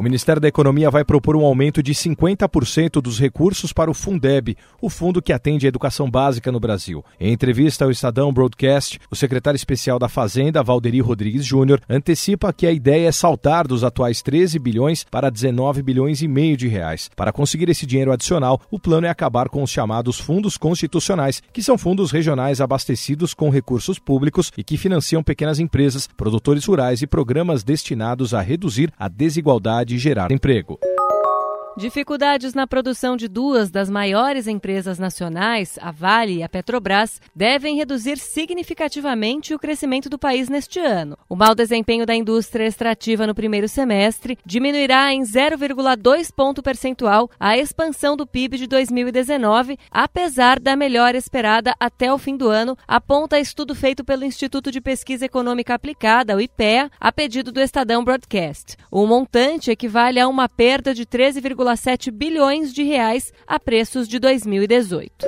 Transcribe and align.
O 0.00 0.02
Ministério 0.02 0.40
da 0.40 0.48
Economia 0.48 0.90
vai 0.90 1.04
propor 1.04 1.36
um 1.36 1.44
aumento 1.44 1.82
de 1.82 1.92
50% 1.92 3.02
dos 3.02 3.20
recursos 3.20 3.70
para 3.70 3.90
o 3.90 3.92
Fundeb, 3.92 4.56
o 4.80 4.88
fundo 4.88 5.20
que 5.20 5.30
atende 5.30 5.66
a 5.66 5.68
educação 5.68 6.10
básica 6.10 6.50
no 6.50 6.58
Brasil. 6.58 7.04
Em 7.20 7.34
entrevista 7.34 7.84
ao 7.84 7.90
Estadão 7.90 8.32
Broadcast, 8.32 8.98
o 9.10 9.14
secretário 9.14 9.56
especial 9.56 9.98
da 9.98 10.08
Fazenda, 10.08 10.62
Valderi 10.62 11.02
Rodrigues 11.02 11.44
Júnior, 11.44 11.82
antecipa 11.86 12.50
que 12.50 12.66
a 12.66 12.72
ideia 12.72 13.08
é 13.08 13.12
saltar 13.12 13.68
dos 13.68 13.84
atuais 13.84 14.22
13 14.22 14.58
bilhões 14.58 15.04
para 15.04 15.28
19 15.28 15.82
bilhões 15.82 16.22
e 16.22 16.28
meio 16.28 16.56
de 16.56 16.66
reais. 16.66 17.10
Para 17.14 17.30
conseguir 17.30 17.68
esse 17.68 17.84
dinheiro 17.84 18.10
adicional, 18.10 18.58
o 18.70 18.78
plano 18.78 19.06
é 19.06 19.10
acabar 19.10 19.50
com 19.50 19.62
os 19.62 19.70
chamados 19.70 20.18
fundos 20.18 20.56
constitucionais, 20.56 21.42
que 21.52 21.62
são 21.62 21.76
fundos 21.76 22.10
regionais 22.10 22.62
abastecidos 22.62 23.34
com 23.34 23.50
recursos 23.50 23.98
públicos 23.98 24.50
e 24.56 24.64
que 24.64 24.78
financiam 24.78 25.22
pequenas 25.22 25.58
empresas, 25.58 26.08
produtores 26.16 26.64
rurais 26.64 27.02
e 27.02 27.06
programas 27.06 27.62
destinados 27.62 28.32
a 28.32 28.40
reduzir 28.40 28.90
a 28.98 29.06
desigualdade 29.06 29.89
de 29.90 29.98
gerar 29.98 30.30
emprego. 30.32 30.78
Dificuldades 31.76 32.52
na 32.52 32.66
produção 32.66 33.16
de 33.16 33.28
duas 33.28 33.70
das 33.70 33.88
maiores 33.88 34.48
empresas 34.48 34.98
nacionais, 34.98 35.78
a 35.80 35.92
Vale 35.92 36.38
e 36.38 36.42
a 36.42 36.48
Petrobras, 36.48 37.20
devem 37.34 37.76
reduzir 37.76 38.18
significativamente 38.18 39.54
o 39.54 39.58
crescimento 39.58 40.10
do 40.10 40.18
país 40.18 40.48
neste 40.48 40.80
ano. 40.80 41.16
O 41.28 41.36
mau 41.36 41.54
desempenho 41.54 42.04
da 42.04 42.14
indústria 42.14 42.66
extrativa 42.66 43.24
no 43.24 43.36
primeiro 43.36 43.68
semestre 43.68 44.36
diminuirá 44.44 45.14
em 45.14 45.22
0,2 45.22 46.32
ponto 46.34 46.60
percentual 46.60 47.30
a 47.38 47.56
expansão 47.56 48.16
do 48.16 48.26
PIB 48.26 48.58
de 48.58 48.66
2019, 48.66 49.78
apesar 49.92 50.58
da 50.58 50.74
melhora 50.74 51.16
esperada 51.16 51.72
até 51.78 52.12
o 52.12 52.18
fim 52.18 52.36
do 52.36 52.48
ano, 52.48 52.76
aponta 52.86 53.38
estudo 53.38 53.76
feito 53.76 54.04
pelo 54.04 54.24
Instituto 54.24 54.72
de 54.72 54.80
Pesquisa 54.80 55.24
Econômica 55.24 55.74
Aplicada, 55.74 56.36
o 56.36 56.40
IPEA, 56.40 56.90
a 56.98 57.12
pedido 57.12 57.52
do 57.52 57.60
Estadão 57.60 58.02
Broadcast. 58.02 58.76
O 58.90 59.06
montante 59.06 59.70
equivale 59.70 60.18
a 60.18 60.26
uma 60.26 60.48
perda 60.48 60.92
de 60.92 61.06
13,5 61.06 61.59
1,7 61.60 62.10
bilhões 62.10 62.72
de 62.72 62.82
reais 62.82 63.32
a 63.46 63.60
preços 63.60 64.08
de 64.08 64.18
2018. 64.18 65.26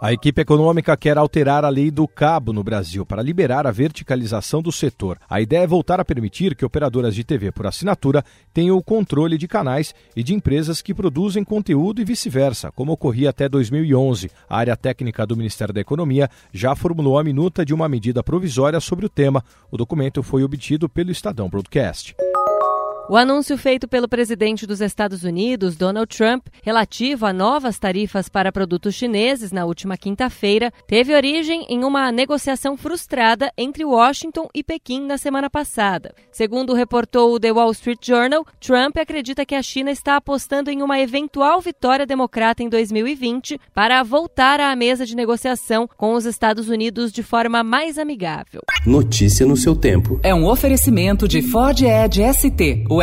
A 0.00 0.12
equipe 0.12 0.42
econômica 0.42 0.96
quer 0.96 1.16
alterar 1.16 1.64
a 1.64 1.68
lei 1.68 1.90
do 1.90 2.06
cabo 2.06 2.52
no 2.52 2.62
Brasil 2.62 3.06
para 3.06 3.22
liberar 3.22 3.66
a 3.66 3.70
verticalização 3.70 4.60
do 4.60 4.70
setor. 4.70 5.18
A 5.28 5.40
ideia 5.40 5.62
é 5.62 5.66
voltar 5.66 5.98
a 5.98 6.04
permitir 6.04 6.54
que 6.54 6.64
operadoras 6.64 7.14
de 7.14 7.24
TV 7.24 7.50
por 7.50 7.66
assinatura 7.66 8.22
tenham 8.52 8.76
o 8.76 8.82
controle 8.82 9.38
de 9.38 9.48
canais 9.48 9.94
e 10.14 10.22
de 10.22 10.34
empresas 10.34 10.82
que 10.82 10.92
produzem 10.92 11.42
conteúdo 11.42 12.02
e 12.02 12.04
vice-versa, 12.04 12.70
como 12.72 12.92
ocorria 12.92 13.30
até 13.30 13.48
2011. 13.48 14.30
A 14.48 14.58
área 14.58 14.76
técnica 14.76 15.26
do 15.26 15.36
Ministério 15.36 15.72
da 15.72 15.80
Economia 15.80 16.28
já 16.52 16.74
formulou 16.74 17.18
a 17.18 17.24
minuta 17.24 17.64
de 17.64 17.72
uma 17.72 17.88
medida 17.88 18.22
provisória 18.22 18.80
sobre 18.80 19.06
o 19.06 19.10
tema. 19.10 19.42
O 19.70 19.76
documento 19.78 20.22
foi 20.22 20.42
obtido 20.42 20.86
pelo 20.86 21.10
Estadão 21.10 21.48
Broadcast. 21.48 22.14
O 23.06 23.18
anúncio 23.18 23.58
feito 23.58 23.86
pelo 23.86 24.08
presidente 24.08 24.66
dos 24.66 24.80
Estados 24.80 25.24
Unidos, 25.24 25.76
Donald 25.76 26.06
Trump, 26.06 26.46
relativo 26.62 27.26
a 27.26 27.34
novas 27.34 27.78
tarifas 27.78 28.30
para 28.30 28.50
produtos 28.50 28.94
chineses 28.94 29.52
na 29.52 29.66
última 29.66 29.94
quinta-feira, 29.98 30.72
teve 30.86 31.14
origem 31.14 31.66
em 31.68 31.84
uma 31.84 32.10
negociação 32.10 32.78
frustrada 32.78 33.52
entre 33.58 33.84
Washington 33.84 34.48
e 34.54 34.64
Pequim 34.64 35.04
na 35.04 35.18
semana 35.18 35.50
passada. 35.50 36.14
Segundo 36.32 36.72
reportou 36.72 37.34
o 37.34 37.38
The 37.38 37.52
Wall 37.52 37.72
Street 37.72 37.98
Journal, 38.02 38.46
Trump 38.58 38.96
acredita 38.96 39.44
que 39.44 39.54
a 39.54 39.62
China 39.62 39.90
está 39.90 40.16
apostando 40.16 40.70
em 40.70 40.80
uma 40.80 40.98
eventual 40.98 41.60
vitória 41.60 42.06
democrata 42.06 42.62
em 42.62 42.70
2020 42.70 43.60
para 43.74 44.02
voltar 44.02 44.60
à 44.60 44.74
mesa 44.74 45.04
de 45.04 45.14
negociação 45.14 45.86
com 45.98 46.14
os 46.14 46.24
Estados 46.24 46.70
Unidos 46.70 47.12
de 47.12 47.22
forma 47.22 47.62
mais 47.62 47.98
amigável. 47.98 48.62
Notícia 48.86 49.44
no 49.44 49.58
seu 49.58 49.76
tempo. 49.76 50.18
É 50.22 50.34
um 50.34 50.46
oferecimento 50.46 51.28
de 51.28 51.42
Ford 51.42 51.82
Edge 51.82 52.22
ST 52.32 52.94
o 52.94 53.02